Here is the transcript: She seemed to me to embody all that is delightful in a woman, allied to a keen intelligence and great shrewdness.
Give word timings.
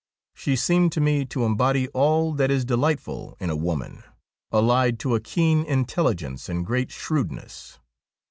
She 0.33 0.55
seemed 0.55 0.91
to 0.93 0.99
me 0.99 1.25
to 1.25 1.45
embody 1.45 1.87
all 1.89 2.33
that 2.33 2.49
is 2.49 2.65
delightful 2.65 3.37
in 3.39 3.51
a 3.51 3.55
woman, 3.55 4.01
allied 4.51 4.97
to 5.01 5.13
a 5.13 5.19
keen 5.19 5.63
intelligence 5.63 6.49
and 6.49 6.65
great 6.65 6.89
shrewdness. 6.91 7.77